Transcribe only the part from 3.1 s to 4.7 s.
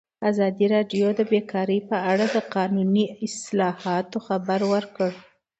اصلاحاتو خبر